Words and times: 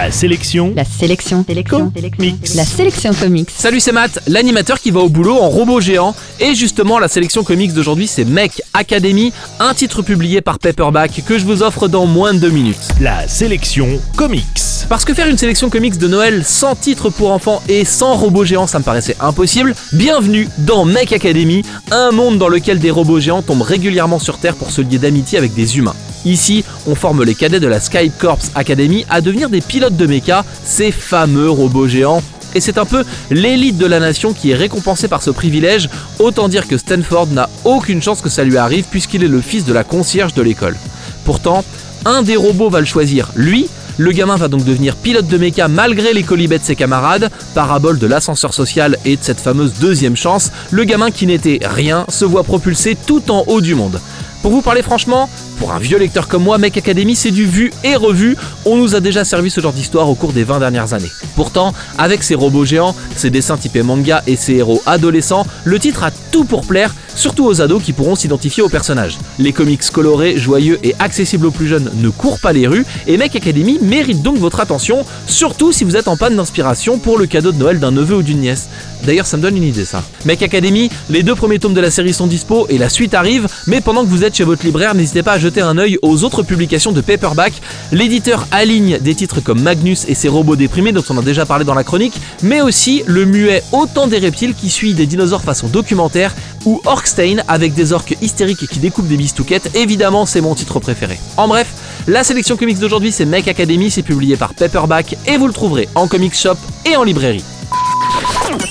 La 0.00 0.12
sélection. 0.12 0.72
La 0.76 0.84
sélection. 0.84 1.44
Sélection. 1.44 1.92
Mix. 2.20 2.54
La 2.54 2.64
sélection 2.64 3.12
comics. 3.12 3.50
Salut, 3.50 3.80
c'est 3.80 3.90
Matt, 3.90 4.20
l'animateur 4.28 4.78
qui 4.80 4.92
va 4.92 5.00
au 5.00 5.08
boulot 5.08 5.34
en 5.34 5.48
robot 5.48 5.80
géant. 5.80 6.14
Et 6.38 6.54
justement, 6.54 7.00
la 7.00 7.08
sélection 7.08 7.42
comics 7.42 7.72
d'aujourd'hui, 7.72 8.06
c'est 8.06 8.24
Mech 8.24 8.62
Academy, 8.74 9.32
un 9.58 9.74
titre 9.74 10.02
publié 10.02 10.40
par 10.40 10.60
Paperback 10.60 11.24
que 11.26 11.36
je 11.36 11.44
vous 11.44 11.64
offre 11.64 11.88
dans 11.88 12.06
moins 12.06 12.32
de 12.32 12.38
deux 12.38 12.50
minutes. 12.50 12.76
La 13.00 13.26
sélection 13.26 13.88
comics. 14.16 14.44
Parce 14.88 15.04
que 15.04 15.14
faire 15.14 15.26
une 15.26 15.36
sélection 15.36 15.68
comics 15.68 15.98
de 15.98 16.06
Noël 16.06 16.44
sans 16.44 16.76
titre 16.76 17.10
pour 17.10 17.32
enfants 17.32 17.60
et 17.68 17.84
sans 17.84 18.14
robots 18.14 18.44
géants, 18.44 18.68
ça 18.68 18.78
me 18.78 18.84
paraissait 18.84 19.16
impossible. 19.18 19.74
Bienvenue 19.92 20.48
dans 20.58 20.84
Mech 20.84 21.12
Academy, 21.12 21.64
un 21.90 22.12
monde 22.12 22.38
dans 22.38 22.48
lequel 22.48 22.78
des 22.78 22.92
robots 22.92 23.18
géants 23.18 23.42
tombent 23.42 23.62
régulièrement 23.62 24.20
sur 24.20 24.38
Terre 24.38 24.54
pour 24.54 24.70
se 24.70 24.80
lier 24.80 24.98
d'amitié 24.98 25.38
avec 25.38 25.54
des 25.54 25.76
humains. 25.76 25.96
Ici, 26.24 26.64
on 26.86 26.94
forme 26.94 27.24
les 27.24 27.34
cadets 27.34 27.60
de 27.60 27.66
la 27.66 27.80
Sky 27.80 28.10
Corps 28.10 28.38
Academy 28.54 29.04
à 29.08 29.20
devenir 29.20 29.48
des 29.48 29.60
pilotes 29.60 29.96
de 29.96 30.06
mecha, 30.06 30.44
ces 30.64 30.92
fameux 30.92 31.50
robots 31.50 31.88
géants. 31.88 32.22
Et 32.54 32.60
c'est 32.60 32.78
un 32.78 32.84
peu 32.84 33.04
l'élite 33.30 33.78
de 33.78 33.86
la 33.86 34.00
nation 34.00 34.32
qui 34.32 34.50
est 34.50 34.54
récompensée 34.54 35.08
par 35.08 35.22
ce 35.22 35.30
privilège, 35.30 35.88
autant 36.18 36.48
dire 36.48 36.66
que 36.66 36.78
Stanford 36.78 37.28
n'a 37.28 37.48
aucune 37.64 38.02
chance 38.02 38.20
que 38.20 38.30
ça 38.30 38.44
lui 38.44 38.56
arrive 38.56 38.84
puisqu'il 38.90 39.22
est 39.22 39.28
le 39.28 39.40
fils 39.40 39.64
de 39.64 39.72
la 39.72 39.84
concierge 39.84 40.34
de 40.34 40.42
l'école. 40.42 40.76
Pourtant, 41.24 41.64
un 42.04 42.22
des 42.22 42.36
robots 42.36 42.70
va 42.70 42.80
le 42.80 42.86
choisir, 42.86 43.30
lui, 43.34 43.68
le 43.98 44.12
gamin 44.12 44.36
va 44.36 44.46
donc 44.46 44.64
devenir 44.64 44.94
pilote 44.94 45.26
de 45.26 45.36
méca 45.36 45.66
malgré 45.66 46.14
les 46.14 46.22
colibets 46.22 46.58
de 46.58 46.64
ses 46.64 46.76
camarades, 46.76 47.30
parabole 47.54 47.98
de 47.98 48.06
l'ascenseur 48.06 48.54
social 48.54 48.96
et 49.04 49.16
de 49.16 49.22
cette 49.22 49.40
fameuse 49.40 49.72
deuxième 49.80 50.16
chance, 50.16 50.52
le 50.70 50.84
gamin 50.84 51.10
qui 51.10 51.26
n'était 51.26 51.58
rien 51.64 52.06
se 52.08 52.24
voit 52.24 52.44
propulsé 52.44 52.96
tout 53.06 53.30
en 53.30 53.42
haut 53.48 53.60
du 53.60 53.74
monde. 53.74 54.00
Pour 54.48 54.56
vous 54.56 54.62
parler 54.62 54.80
franchement, 54.80 55.28
pour 55.58 55.72
un 55.72 55.78
vieux 55.78 55.98
lecteur 55.98 56.26
comme 56.26 56.42
moi, 56.42 56.56
Mech 56.56 56.74
Academy, 56.78 57.14
c'est 57.14 57.30
du 57.30 57.44
vu 57.44 57.70
et 57.84 57.96
revu. 57.96 58.34
On 58.64 58.78
nous 58.78 58.94
a 58.94 59.00
déjà 59.00 59.22
servi 59.22 59.50
ce 59.50 59.60
genre 59.60 59.74
d'histoire 59.74 60.08
au 60.08 60.14
cours 60.14 60.32
des 60.32 60.42
20 60.42 60.60
dernières 60.60 60.94
années. 60.94 61.10
Pourtant, 61.38 61.72
avec 61.98 62.24
ses 62.24 62.34
robots 62.34 62.64
géants, 62.64 62.96
ses 63.14 63.30
dessins 63.30 63.56
typés 63.56 63.84
manga 63.84 64.24
et 64.26 64.34
ses 64.34 64.54
héros 64.54 64.82
adolescents, 64.86 65.46
le 65.62 65.78
titre 65.78 66.02
a 66.02 66.10
tout 66.32 66.42
pour 66.42 66.66
plaire, 66.66 66.92
surtout 67.14 67.46
aux 67.46 67.60
ados 67.60 67.80
qui 67.80 67.92
pourront 67.92 68.16
s'identifier 68.16 68.60
aux 68.60 68.68
personnages. 68.68 69.18
Les 69.38 69.52
comics 69.52 69.88
colorés, 69.92 70.36
joyeux 70.36 70.80
et 70.82 70.96
accessibles 70.98 71.46
aux 71.46 71.52
plus 71.52 71.68
jeunes 71.68 71.92
ne 71.94 72.08
courent 72.08 72.40
pas 72.40 72.52
les 72.52 72.66
rues, 72.66 72.84
et 73.06 73.16
Mech 73.16 73.36
Academy 73.36 73.78
mérite 73.80 74.20
donc 74.20 74.38
votre 74.38 74.58
attention, 74.58 75.06
surtout 75.28 75.70
si 75.70 75.84
vous 75.84 75.96
êtes 75.96 76.08
en 76.08 76.16
panne 76.16 76.34
d'inspiration 76.34 76.98
pour 76.98 77.18
le 77.18 77.26
cadeau 77.26 77.52
de 77.52 77.58
Noël 77.58 77.78
d'un 77.78 77.92
neveu 77.92 78.16
ou 78.16 78.22
d'une 78.22 78.40
nièce. 78.40 78.68
D'ailleurs, 79.04 79.26
ça 79.26 79.36
me 79.36 79.42
donne 79.42 79.56
une 79.56 79.62
idée 79.62 79.84
ça. 79.84 80.02
Mech 80.24 80.42
Academy, 80.42 80.90
les 81.08 81.22
deux 81.22 81.36
premiers 81.36 81.60
tomes 81.60 81.72
de 81.72 81.80
la 81.80 81.92
série 81.92 82.12
sont 82.12 82.26
dispo 82.26 82.66
et 82.68 82.78
la 82.78 82.88
suite 82.88 83.14
arrive, 83.14 83.46
mais 83.68 83.80
pendant 83.80 84.04
que 84.04 84.10
vous 84.10 84.24
êtes 84.24 84.34
chez 84.34 84.44
votre 84.44 84.64
libraire, 84.64 84.96
n'hésitez 84.96 85.22
pas 85.22 85.34
à 85.34 85.38
jeter 85.38 85.60
un 85.60 85.78
œil 85.78 85.98
aux 86.02 86.24
autres 86.24 86.42
publications 86.42 86.90
de 86.90 87.00
Paperback. 87.00 87.52
L'éditeur 87.92 88.48
aligne 88.50 88.98
des 88.98 89.14
titres 89.14 89.40
comme 89.40 89.62
Magnus 89.62 90.04
et 90.08 90.14
ses 90.14 90.28
robots 90.28 90.56
déprimés, 90.56 90.90
dont 90.90 91.04
on 91.10 91.18
a 91.18 91.22
déjà 91.28 91.44
parlé 91.44 91.64
dans 91.64 91.74
la 91.74 91.84
chronique, 91.84 92.20
mais 92.42 92.62
aussi 92.62 93.02
le 93.06 93.24
muet 93.26 93.62
Autant 93.72 94.06
des 94.06 94.18
reptiles 94.18 94.54
qui 94.54 94.70
suit 94.70 94.94
des 94.94 95.06
dinosaures 95.06 95.42
façon 95.42 95.68
documentaire, 95.68 96.34
ou 96.64 96.80
Orkstein 96.86 97.42
avec 97.48 97.74
des 97.74 97.92
orques 97.92 98.16
hystériques 98.22 98.66
qui 98.66 98.78
découpent 98.78 99.06
des 99.06 99.16
bistouquettes. 99.16 99.70
Évidemment, 99.76 100.26
c'est 100.26 100.40
mon 100.40 100.54
titre 100.54 100.80
préféré. 100.80 101.18
En 101.36 101.46
bref, 101.46 101.68
la 102.06 102.24
sélection 102.24 102.56
comics 102.56 102.78
d'aujourd'hui, 102.78 103.12
c'est 103.12 103.26
Mech 103.26 103.46
Academy, 103.46 103.90
c'est 103.90 104.02
publié 104.02 104.36
par 104.36 104.54
Paperback 104.54 105.16
et 105.26 105.36
vous 105.36 105.46
le 105.46 105.52
trouverez 105.52 105.88
en 105.94 106.08
comics 106.08 106.34
shop 106.34 106.56
et 106.86 106.96
en 106.96 107.04
librairie. 107.04 107.44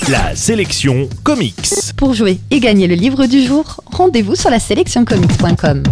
La 0.08 0.34
sélection 0.34 1.08
comics. 1.22 1.74
Pour 1.96 2.12
jouer 2.12 2.40
et 2.50 2.58
gagner 2.58 2.88
le 2.88 2.96
livre 2.96 3.26
du 3.26 3.44
jour, 3.46 3.80
rendez-vous 3.86 4.34
sur 4.34 4.50
la 4.50 4.58
sélectioncomics.com. 4.58 5.84